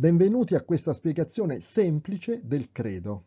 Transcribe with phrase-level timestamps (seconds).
[0.00, 3.24] Benvenuti a questa spiegazione semplice del credo.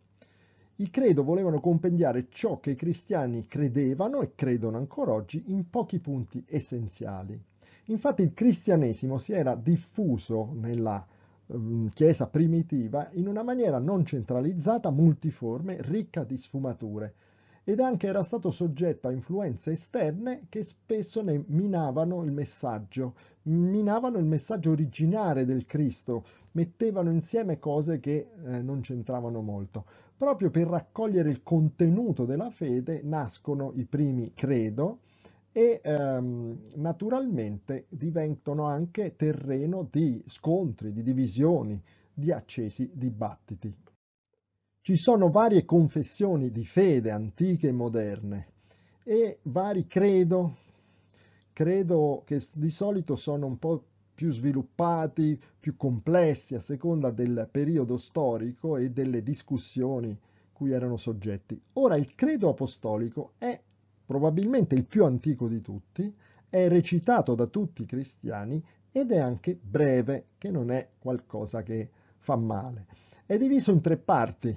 [0.78, 6.00] I credo volevano compendiare ciò che i cristiani credevano e credono ancora oggi in pochi
[6.00, 7.40] punti essenziali.
[7.90, 11.06] Infatti il cristianesimo si era diffuso nella
[11.46, 17.14] um, Chiesa primitiva in una maniera non centralizzata, multiforme, ricca di sfumature
[17.66, 24.18] ed anche era stato soggetto a influenze esterne che spesso ne minavano il messaggio, minavano
[24.18, 29.86] il messaggio originale del Cristo, mettevano insieme cose che eh, non c'entravano molto.
[30.18, 35.00] Proprio per raccogliere il contenuto della fede nascono i primi credo
[35.52, 41.82] e ehm, naturalmente diventano anche terreno di scontri, di divisioni,
[42.14, 43.74] di accesi dibattiti.
[44.86, 48.48] Ci sono varie confessioni di fede antiche e moderne
[49.06, 50.58] e vari credo,
[51.54, 53.82] credo che di solito sono un po'
[54.14, 60.20] più sviluppati, più complessi a seconda del periodo storico e delle discussioni
[60.52, 61.58] cui erano soggetti.
[61.76, 63.58] Ora il credo apostolico è
[64.06, 66.14] probabilmente il più antico di tutti,
[66.50, 71.90] è recitato da tutti i cristiani ed è anche breve, che non è qualcosa che
[72.18, 72.86] fa male.
[73.26, 74.54] È diviso in tre parti,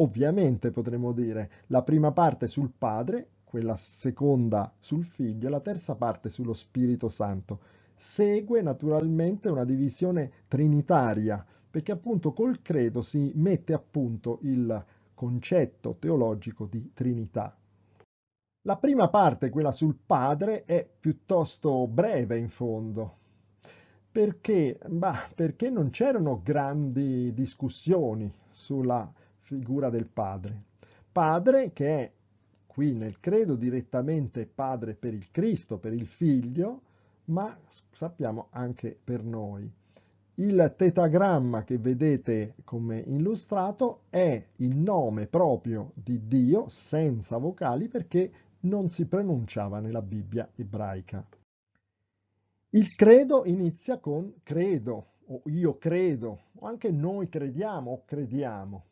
[0.00, 5.94] ovviamente potremmo dire, la prima parte sul Padre, quella seconda sul Figlio e la terza
[5.94, 7.60] parte sullo Spirito Santo.
[7.94, 14.84] Segue naturalmente una divisione trinitaria, perché appunto col credo si mette a punto il
[15.14, 17.54] concetto teologico di Trinità.
[18.62, 23.16] La prima parte, quella sul Padre, è piuttosto breve in fondo,
[24.10, 29.12] perché, bah, perché non c'erano grandi discussioni sulla
[29.50, 30.62] figura del padre.
[31.10, 32.12] Padre che è
[32.68, 36.82] qui nel credo direttamente padre per il Cristo, per il figlio,
[37.26, 37.58] ma
[37.90, 39.68] sappiamo anche per noi.
[40.34, 48.30] Il tetagramma che vedete come illustrato è il nome proprio di Dio senza vocali perché
[48.60, 51.26] non si pronunciava nella Bibbia ebraica.
[52.70, 58.84] Il credo inizia con credo o io credo o anche noi crediamo o crediamo.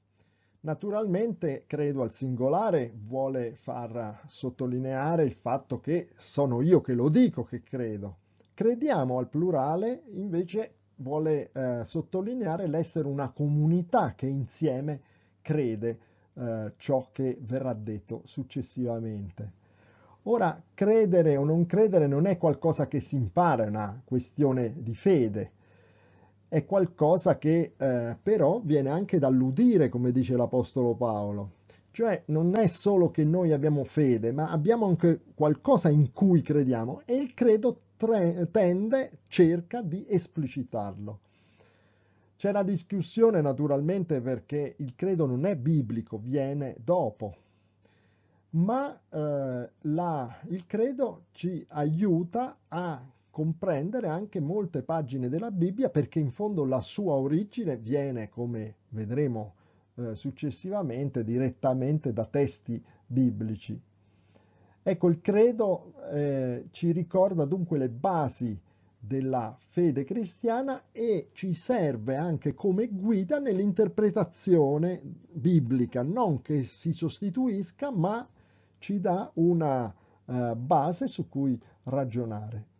[0.68, 7.42] Naturalmente credo al singolare vuole far sottolineare il fatto che sono io che lo dico
[7.42, 8.16] che credo.
[8.52, 15.00] Crediamo al plurale invece vuole eh, sottolineare l'essere una comunità che insieme
[15.40, 15.98] crede
[16.34, 19.52] eh, ciò che verrà detto successivamente.
[20.24, 24.94] Ora, credere o non credere non è qualcosa che si impara, è una questione di
[24.94, 25.52] fede
[26.48, 31.50] è qualcosa che eh, però viene anche dall'udire, come dice l'Apostolo Paolo.
[31.90, 37.02] Cioè non è solo che noi abbiamo fede, ma abbiamo anche qualcosa in cui crediamo
[37.04, 41.18] e il credo tre- tende, cerca di esplicitarlo.
[42.36, 47.34] C'è la discussione naturalmente perché il credo non è biblico, viene dopo,
[48.50, 53.02] ma eh, la, il credo ci aiuta a
[53.38, 59.54] comprendere anche molte pagine della Bibbia perché in fondo la sua origine viene, come vedremo
[59.94, 63.80] eh, successivamente, direttamente da testi biblici.
[64.82, 68.60] Ecco, il credo eh, ci ricorda dunque le basi
[68.98, 75.00] della fede cristiana e ci serve anche come guida nell'interpretazione
[75.30, 78.28] biblica, non che si sostituisca, ma
[78.78, 79.94] ci dà una
[80.24, 82.76] uh, base su cui ragionare.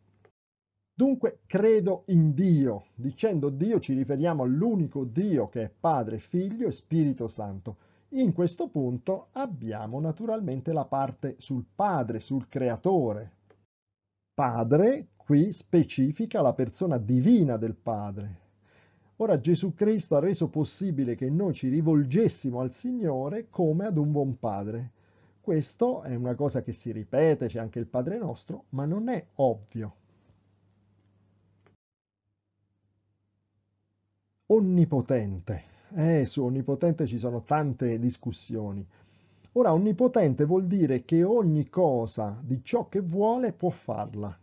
[0.99, 2.87] Dunque credo in Dio.
[2.97, 7.77] Dicendo Dio ci riferiamo all'unico Dio che è Padre, Figlio e Spirito Santo.
[8.15, 13.31] In questo punto abbiamo naturalmente la parte sul Padre, sul Creatore.
[14.35, 18.41] Padre qui specifica la persona divina del Padre.
[19.19, 24.11] Ora Gesù Cristo ha reso possibile che noi ci rivolgessimo al Signore come ad un
[24.11, 24.91] buon Padre.
[25.41, 29.25] Questo è una cosa che si ripete, c'è anche il Padre nostro, ma non è
[29.37, 29.95] ovvio.
[34.51, 35.63] Onnipotente.
[35.95, 38.87] Eh, su onnipotente ci sono tante discussioni.
[39.53, 44.37] Ora, onnipotente vuol dire che ogni cosa di ciò che vuole può farla.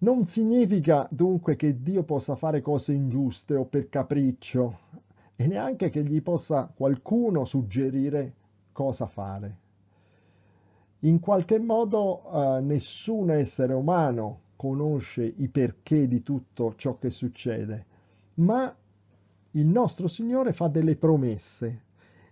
[0.00, 4.78] Non significa dunque che Dio possa fare cose ingiuste o per capriccio
[5.34, 8.34] e neanche che gli possa qualcuno suggerire
[8.72, 9.56] cosa fare.
[11.00, 17.86] In qualche modo eh, nessun essere umano conosce i perché di tutto ciò che succede,
[18.34, 18.76] ma
[19.52, 21.82] il nostro Signore fa delle promesse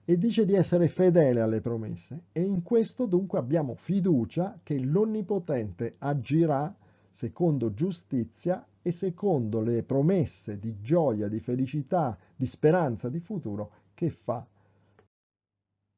[0.05, 5.95] e dice di essere fedele alle promesse e in questo dunque abbiamo fiducia che l'Onnipotente
[5.99, 6.77] agirà
[7.09, 14.11] secondo giustizia e secondo le promesse di gioia, di felicità, di speranza, di futuro che
[14.11, 14.45] fa.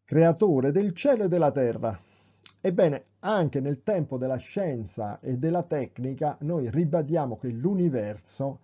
[0.05, 1.99] Creatore del cielo e della terra.
[2.61, 8.59] Ebbene, anche nel tempo della scienza e della tecnica noi ribadiamo che l'universo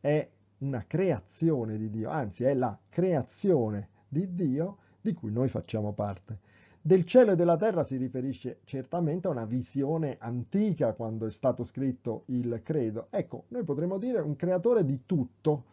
[0.00, 0.28] è
[0.58, 6.40] una creazione di Dio, anzi è la creazione di Dio di cui noi facciamo parte.
[6.82, 11.62] Del cielo e della terra si riferisce certamente a una visione antica quando è stato
[11.62, 13.06] scritto il credo.
[13.10, 15.64] Ecco, noi potremmo dire un creatore di tutto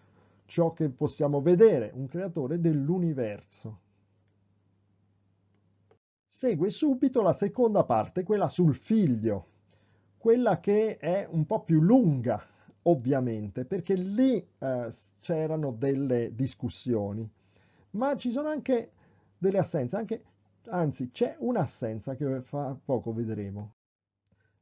[0.46, 3.80] ciò che possiamo vedere, un creatore dell'universo.
[6.35, 9.45] Segue subito la seconda parte, quella sul figlio,
[10.18, 12.44] quella che è un po' più lunga,
[12.81, 14.89] ovviamente, perché lì eh,
[15.19, 17.30] c'erano delle discussioni,
[17.91, 18.94] ma ci sono anche
[19.38, 20.24] delle assenze, anche,
[20.69, 23.75] anzi c'è un'assenza che fra poco vedremo.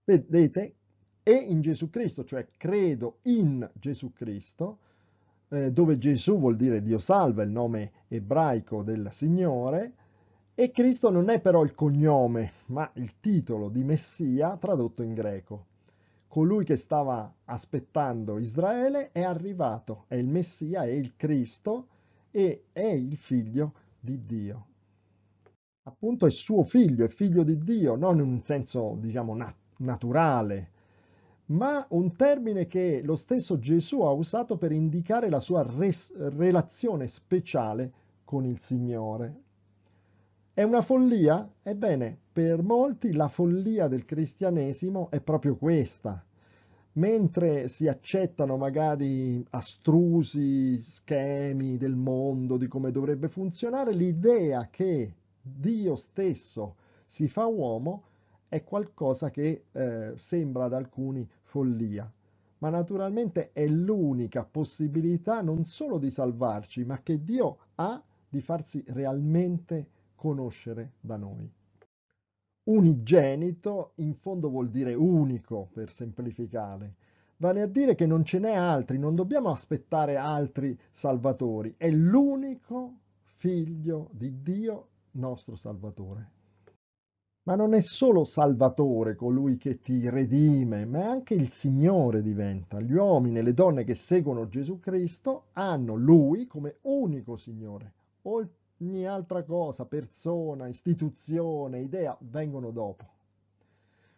[0.04, 0.76] Vedete,
[1.24, 4.78] e in Gesù Cristo, cioè credo in Gesù Cristo,
[5.48, 9.94] eh, dove Gesù vuol dire Dio salva, il nome ebraico del Signore,
[10.54, 15.66] e Cristo non è però il cognome, ma il titolo di Messia tradotto in greco.
[16.28, 21.88] Colui che stava aspettando Israele è arrivato, è il Messia, è il Cristo
[22.32, 24.66] e è il figlio di Dio.
[25.84, 30.70] Appunto è suo figlio, è figlio di Dio, non in un senso, diciamo, nat naturale,
[31.48, 37.92] ma un termine che lo stesso Gesù ha usato per indicare la sua relazione speciale
[38.24, 39.50] con il Signore.
[40.54, 41.50] È una follia?
[41.64, 46.22] Ebbene, per molti la follia del cristianesimo è proprio questa.
[46.94, 55.96] Mentre si accettano magari astrusi schemi del mondo, di come dovrebbe funzionare, l'idea che Dio
[55.96, 56.76] stesso
[57.06, 58.04] si fa uomo
[58.50, 62.12] è qualcosa che eh, sembra ad alcuni follia.
[62.58, 68.84] Ma naturalmente è l'unica possibilità non solo di salvarci, ma che Dio ha di farsi
[68.88, 69.88] realmente
[70.22, 71.52] conoscere da noi.
[72.66, 76.94] Unigenito in fondo vuol dire unico per semplificare,
[77.38, 83.00] vale a dire che non ce n'è altri, non dobbiamo aspettare altri salvatori, è l'unico
[83.24, 86.30] figlio di Dio nostro Salvatore.
[87.46, 92.80] Ma non è solo Salvatore colui che ti redime, ma anche il Signore diventa.
[92.80, 97.94] Gli uomini e le donne che seguono Gesù Cristo hanno Lui come unico Signore,
[98.82, 103.06] ogni altra cosa, persona, istituzione, idea, vengono dopo.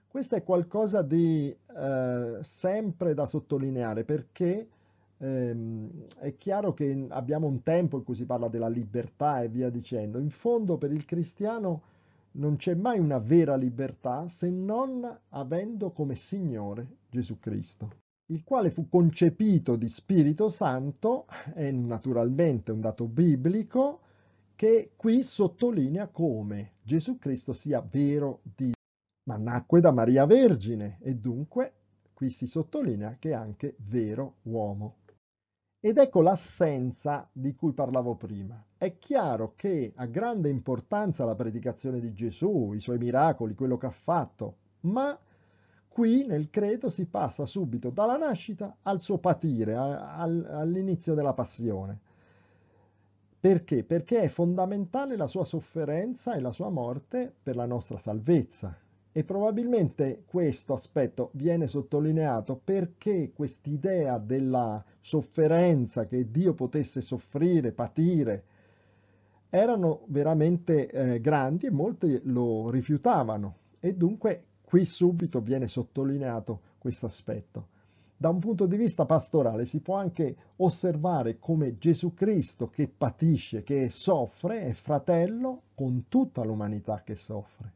[0.07, 4.67] Questo è qualcosa di eh, sempre da sottolineare perché
[5.17, 5.89] ehm,
[6.19, 10.19] è chiaro che abbiamo un tempo in cui si parla della libertà e via dicendo.
[10.19, 11.81] In fondo per il cristiano
[12.33, 18.71] non c'è mai una vera libertà se non avendo come Signore Gesù Cristo il quale
[18.71, 23.99] fu concepito di Spirito Santo, è naturalmente un dato biblico,
[24.55, 28.73] che qui sottolinea come Gesù Cristo sia vero Dio,
[29.25, 31.73] ma nacque da Maria Vergine e dunque
[32.13, 34.97] qui si sottolinea che è anche vero uomo.
[35.79, 38.63] Ed ecco l'assenza di cui parlavo prima.
[38.77, 43.87] È chiaro che ha grande importanza la predicazione di Gesù, i suoi miracoli, quello che
[43.87, 45.17] ha fatto, ma
[45.89, 51.99] qui nel credo si passa subito dalla nascita al suo patire, all'inizio della passione.
[53.43, 53.83] Perché?
[53.83, 58.73] Perché è fondamentale la sua sofferenza e la sua morte per la nostra salvezza.
[59.11, 68.43] E probabilmente questo aspetto viene sottolineato perché quest'idea della sofferenza, che Dio potesse soffrire, patire,
[69.49, 73.57] erano veramente eh, grandi e molti lo rifiutavano.
[73.81, 77.67] E dunque qui subito viene sottolineato questo aspetto.
[78.23, 83.63] Da un punto di vista pastorale si può anche osservare come Gesù Cristo che patisce,
[83.63, 87.73] che soffre, è fratello con tutta l'umanità che soffre.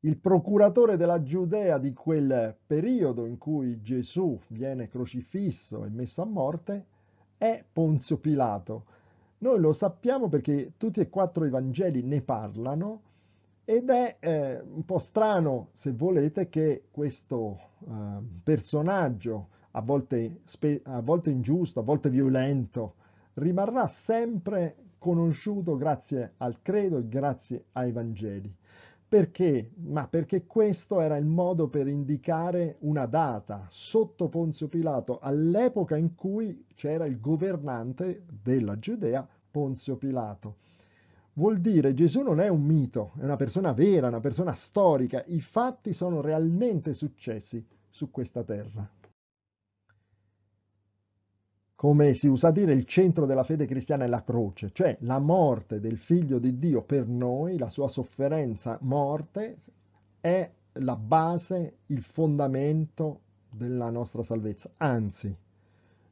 [0.00, 6.26] Il procuratore della Giudea di quel periodo in cui Gesù viene crocifisso e messo a
[6.26, 6.84] morte
[7.38, 8.84] è Ponzio Pilato.
[9.38, 13.00] Noi lo sappiamo perché tutti e quattro i Vangeli ne parlano
[13.70, 20.40] ed è eh, un po' strano, se volete, che questo eh, personaggio, a volte,
[20.84, 22.94] a volte ingiusto, a volte violento,
[23.34, 28.50] rimarrà sempre conosciuto grazie al credo e grazie ai Vangeli.
[29.06, 29.72] Perché?
[29.74, 36.14] Ma perché questo era il modo per indicare una data sotto Ponzio Pilato, all'epoca in
[36.14, 40.56] cui c'era il governante della Giudea, Ponzio Pilato
[41.38, 45.40] vuol dire Gesù non è un mito, è una persona vera, una persona storica, i
[45.40, 48.90] fatti sono realmente successi su questa terra.
[51.76, 55.78] come si usa dire, il centro della fede cristiana è la croce, cioè la morte
[55.78, 59.58] del figlio di Dio per noi, la sua sofferenza morte,
[60.20, 64.72] è la base, il fondamento della nostra salvezza.
[64.78, 65.32] Anzi,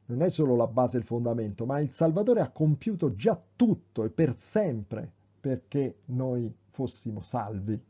[0.05, 4.05] non è solo la base e il fondamento, ma il Salvatore ha compiuto già tutto
[4.05, 5.15] e per sempre
[5.47, 7.81] perché noi fossimo salvi.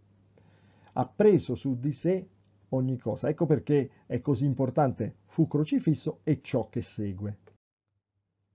[0.93, 2.27] Ha preso su di sé
[2.69, 3.29] ogni cosa.
[3.29, 7.37] Ecco perché è così importante fu crocifisso e ciò che segue.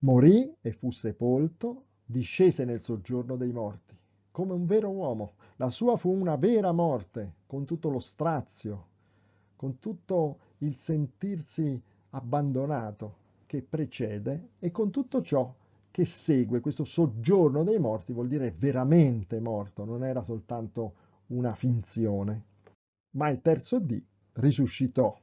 [0.00, 3.99] Morì e fu sepolto, discese nel soggiorno dei morti,
[4.30, 5.35] come un vero uomo.
[5.56, 8.87] La sua fu una vera morte, con tutto lo strazio,
[9.56, 13.16] con tutto il sentirsi abbandonato
[13.47, 15.52] che precede e con tutto ciò
[15.92, 16.58] che segue.
[16.58, 20.94] Questo soggiorno dei morti vuol dire veramente morto, non era soltanto
[21.28, 22.46] una finzione.
[23.11, 25.16] Ma il terzo dì risuscitò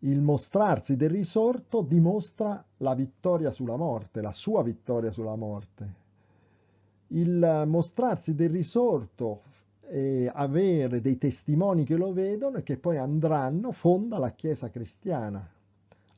[0.00, 6.04] il mostrarsi del risorto dimostra la vittoria sulla morte, la sua vittoria sulla morte.
[7.08, 9.42] Il mostrarsi del risorto
[9.88, 15.48] e avere dei testimoni che lo vedono e che poi andranno fonda la Chiesa cristiana.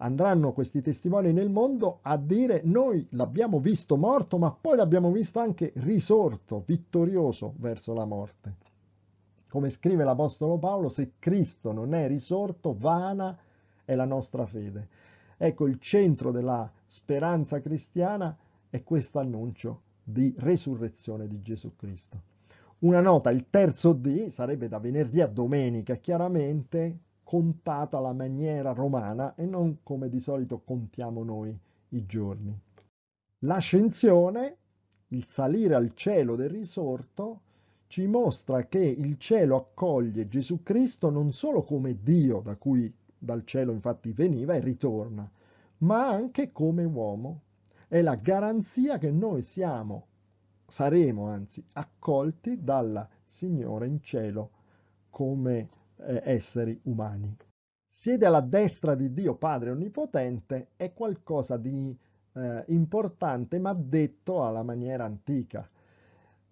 [0.01, 5.41] Andranno questi testimoni nel mondo a dire noi l'abbiamo visto morto, ma poi l'abbiamo visto
[5.41, 8.55] anche risorto, vittorioso verso la morte.
[9.49, 13.37] Come scrive l'Apostolo Paolo, se Cristo non è risorto, vana
[13.85, 14.89] è la nostra fede.
[15.37, 18.37] Ecco, il centro della speranza cristiana
[18.69, 22.21] è questo annuncio di resurrezione di Gesù Cristo.
[22.81, 26.99] Una nota, il terzo D sarebbe da venerdì a domenica, chiaramente
[27.29, 31.55] contata alla maniera romana e non come di solito contiamo noi
[31.91, 32.59] i giorni.
[33.41, 34.57] L'ascensione,
[35.09, 37.41] il salire al cielo del risorto,
[37.89, 43.45] ci mostra che il cielo accoglie Gesù Cristo non solo come Dio da cui dal
[43.45, 45.31] cielo infatti veniva e ritorna,
[45.81, 47.43] ma anche come uomo.
[47.89, 50.07] È la garanzia che noi siamo,
[50.67, 54.51] saremo anzi, accolti dal Signore in cielo
[55.11, 55.69] come
[56.01, 57.37] eh, esseri umani.
[57.87, 61.97] Siede alla destra di Dio Padre Onnipotente è qualcosa di
[62.35, 65.69] eh, importante ma detto alla maniera antica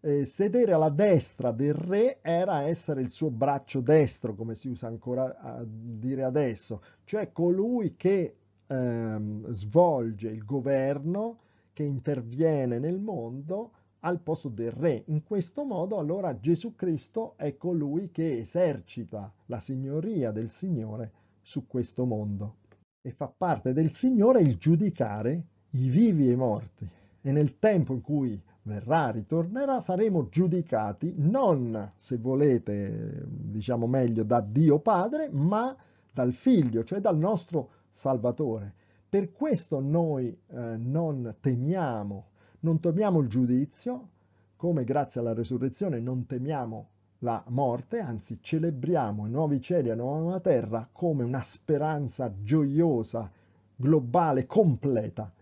[0.06, 4.86] eh, sedere alla destra del re era essere il suo braccio destro, come si usa
[4.86, 8.36] ancora a dire adesso, cioè colui che
[8.66, 11.40] ehm, svolge il governo,
[11.72, 13.72] che interviene nel mondo
[14.06, 15.02] al posto del re.
[15.06, 21.66] In questo modo allora Gesù Cristo è colui che esercita la signoria del Signore su
[21.66, 22.58] questo mondo
[23.02, 26.88] e fa parte del Signore il giudicare i vivi e i morti.
[27.20, 34.40] E nel tempo in cui verrà, ritornerà, saremo giudicati non, se volete, diciamo meglio, da
[34.40, 35.76] Dio Padre, ma
[36.12, 38.72] dal Figlio, cioè dal nostro Salvatore.
[39.08, 42.26] Per questo noi eh, non temiamo,
[42.66, 44.08] non temiamo il giudizio,
[44.56, 46.88] come grazie alla resurrezione non temiamo
[47.20, 53.30] la morte, anzi celebriamo i nuovi cieli e la nuova terra come una speranza gioiosa,
[53.76, 55.32] globale, completa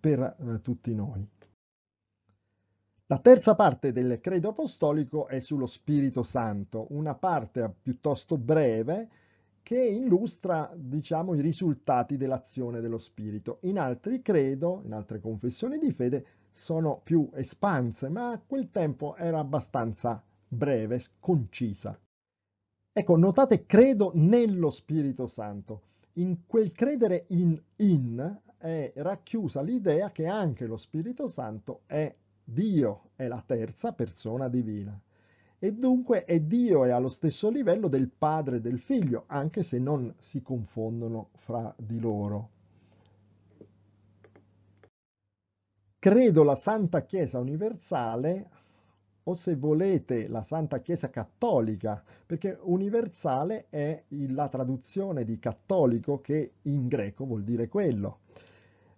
[0.00, 1.28] per eh, tutti noi.
[3.08, 9.08] La terza parte del credo apostolico è sullo Spirito Santo, una parte piuttosto breve
[9.62, 13.58] che illustra, diciamo, i risultati dell'azione dello Spirito.
[13.62, 19.38] In altri credo, in altre confessioni di fede, sono più espanse, ma quel tempo era
[19.38, 21.98] abbastanza breve, concisa.
[22.92, 25.82] Ecco, notate credo nello Spirito Santo.
[26.14, 32.14] In quel credere in in è racchiusa l'idea che anche lo Spirito Santo è
[32.44, 35.00] Dio è la terza persona divina
[35.62, 39.78] e dunque è Dio è allo stesso livello del Padre e del Figlio, anche se
[39.78, 42.48] non si confondono fra di loro.
[46.00, 48.48] Credo la Santa Chiesa universale,
[49.24, 56.52] o se volete la Santa Chiesa cattolica, perché universale è la traduzione di cattolico che
[56.62, 58.20] in greco vuol dire quello.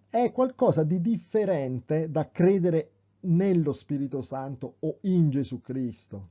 [0.09, 2.91] È qualcosa di differente da credere
[3.23, 6.29] nello Spirito Santo o in Gesù Cristo.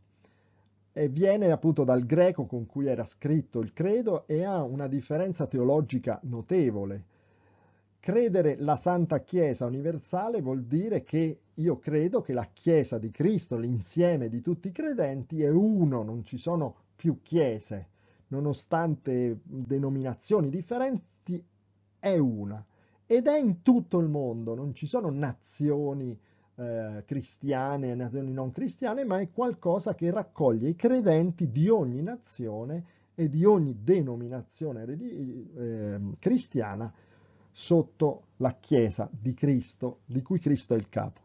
[0.90, 5.46] E viene appunto dal greco con cui era scritto il credo e ha una differenza
[5.46, 7.10] teologica notevole.
[8.02, 13.56] Credere la Santa Chiesa universale vuol dire che io credo che la Chiesa di Cristo,
[13.56, 17.90] l'insieme di tutti i credenti, è uno, non ci sono più chiese,
[18.26, 21.40] nonostante denominazioni differenti,
[22.00, 22.66] è una.
[23.06, 26.18] Ed è in tutto il mondo, non ci sono nazioni
[26.56, 32.02] eh, cristiane e nazioni non cristiane, ma è qualcosa che raccoglie i credenti di ogni
[32.02, 36.92] nazione e di ogni denominazione eh, cristiana
[37.52, 41.21] sotto la Chiesa di Cristo, di cui Cristo è il capo.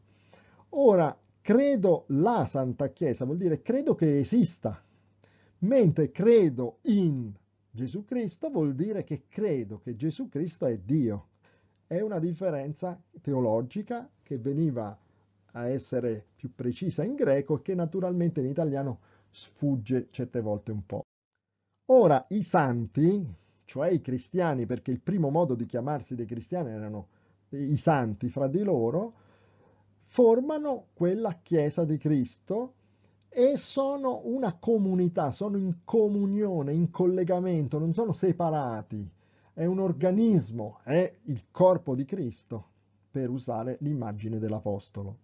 [0.69, 4.83] Ora, credo la Santa Chiesa vuol dire credo che esista,
[5.59, 7.33] mentre credo in
[7.71, 11.29] Gesù Cristo vuol dire che credo che Gesù Cristo è Dio.
[11.87, 14.97] È una differenza teologica che veniva
[15.51, 20.85] a essere più precisa in greco e che naturalmente in italiano sfugge certe volte un
[20.85, 21.03] po'.
[21.89, 23.25] Ora, i santi,
[23.67, 27.07] cioè i cristiani, perché il primo modo di chiamarsi dei cristiani erano
[27.49, 29.13] i santi fra di loro,
[30.03, 32.75] formano quella Chiesa di Cristo
[33.27, 39.11] e sono una comunità, sono in comunione, in collegamento, non sono separati.
[39.51, 42.67] È un organismo, è il corpo di Cristo,
[43.11, 45.17] per usare l'immagine dell'Apostolo.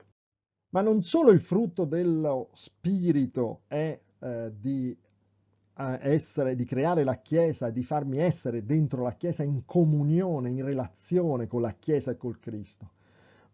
[0.71, 4.97] Ma non solo il frutto dello Spirito è eh, di
[5.75, 11.47] essere, di creare la Chiesa, di farmi essere dentro la Chiesa in comunione, in relazione
[11.47, 12.91] con la Chiesa e col Cristo.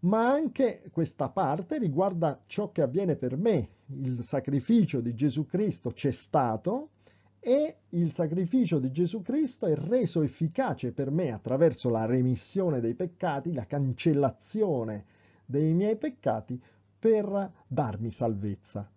[0.01, 3.69] Ma anche questa parte riguarda ciò che avviene per me.
[3.87, 6.89] Il sacrificio di Gesù Cristo c'è stato
[7.39, 12.95] e il sacrificio di Gesù Cristo è reso efficace per me attraverso la remissione dei
[12.95, 15.05] peccati, la cancellazione
[15.45, 16.61] dei miei peccati
[16.99, 18.89] per darmi salvezza.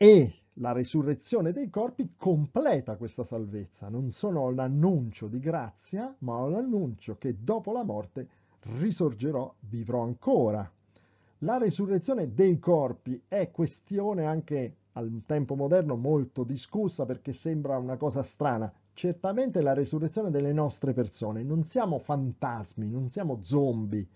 [0.00, 3.88] E la risurrezione dei corpi completa questa salvezza.
[3.88, 8.28] Non sono l'annuncio di grazia, ma l'annuncio che dopo la morte
[8.78, 10.70] risorgerò, vivrò ancora.
[11.38, 17.96] La risurrezione dei corpi è questione anche al tempo moderno molto discussa perché sembra una
[17.96, 18.72] cosa strana.
[18.92, 21.42] Certamente la risurrezione delle nostre persone.
[21.42, 24.06] Non siamo fantasmi, non siamo zombie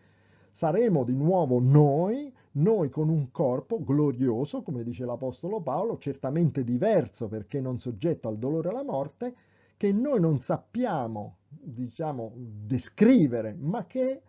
[0.53, 7.29] saremo di nuovo noi, noi con un corpo glorioso, come dice l'Apostolo Paolo, certamente diverso
[7.29, 9.35] perché non soggetto al dolore e alla morte,
[9.77, 14.23] che noi non sappiamo, diciamo, descrivere, ma che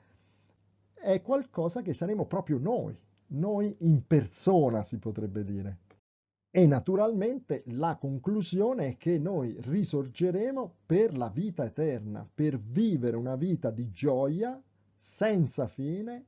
[0.93, 5.79] è qualcosa che saremo proprio noi, noi in persona si potrebbe dire.
[6.49, 13.35] E naturalmente la conclusione è che noi risorgeremo per la vita eterna, per vivere una
[13.35, 14.61] vita di gioia,
[14.95, 16.25] senza fine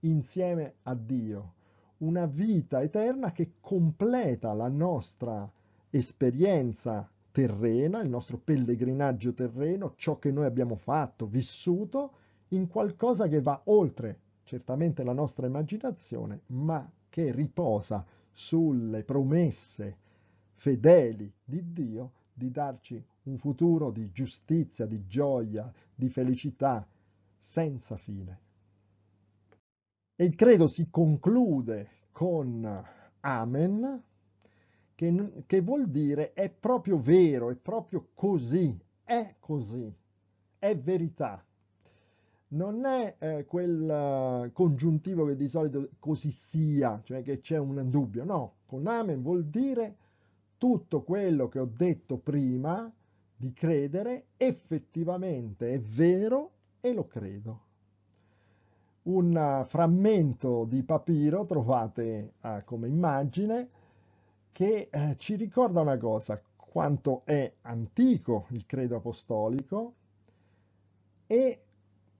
[0.00, 1.54] insieme a Dio,
[1.98, 5.50] una vita eterna che completa la nostra
[5.90, 12.12] esperienza terrena, il nostro pellegrinaggio terreno, ciò che noi abbiamo fatto, vissuto,
[12.48, 19.96] in qualcosa che va oltre certamente la nostra immaginazione, ma che riposa sulle promesse
[20.54, 26.86] fedeli di Dio di darci un futuro di giustizia, di gioia, di felicità,
[27.36, 28.46] senza fine.
[30.20, 32.84] E il credo si conclude con
[33.20, 34.02] Amen,
[34.96, 39.94] che, che vuol dire è proprio vero, è proprio così, è così,
[40.58, 41.40] è verità.
[42.48, 47.88] Non è eh, quel uh, congiuntivo che di solito così sia, cioè che c'è un
[47.88, 49.98] dubbio, no, con Amen vuol dire
[50.58, 52.92] tutto quello che ho detto prima
[53.36, 56.50] di credere effettivamente è vero
[56.80, 57.66] e lo credo.
[59.08, 63.68] Un frammento di papiro trovate eh, come immagine
[64.52, 69.94] che eh, ci ricorda una cosa, quanto è antico il credo apostolico
[71.26, 71.62] e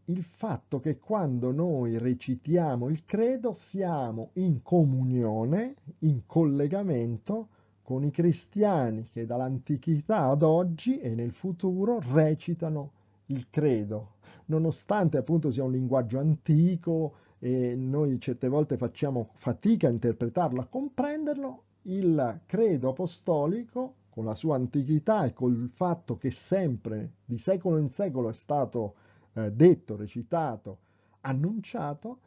[0.07, 7.49] il fatto che quando noi recitiamo il credo siamo in comunione, in collegamento
[7.83, 12.93] con i cristiani che dall'antichità ad oggi e nel futuro recitano
[13.31, 14.15] il credo,
[14.47, 20.67] nonostante appunto sia un linguaggio antico e noi certe volte facciamo fatica a interpretarlo, a
[20.67, 27.79] comprenderlo, il credo apostolico, con la sua antichità e col fatto che sempre, di secolo
[27.79, 28.95] in secolo, è stato
[29.35, 30.79] eh, detto, recitato,
[31.21, 32.19] annunciato,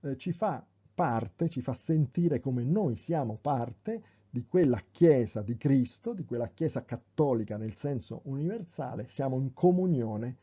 [0.00, 5.56] eh, ci fa parte, ci fa sentire come noi siamo parte di quella Chiesa di
[5.56, 10.36] Cristo, di quella Chiesa cattolica nel senso universale, siamo in comunione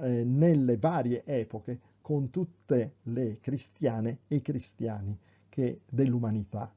[0.00, 5.18] eh, nelle varie epoche con tutte le cristiane e i cristiani
[5.88, 6.72] dell'umanità.